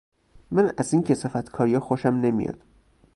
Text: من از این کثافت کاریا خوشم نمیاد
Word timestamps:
من 0.51 0.71
از 0.77 0.93
این 0.93 1.03
کثافت 1.03 1.49
کاریا 1.49 1.79
خوشم 1.79 2.09
نمیاد 2.13 2.63